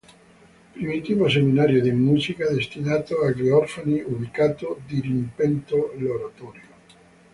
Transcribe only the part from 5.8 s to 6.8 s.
l'oratorio.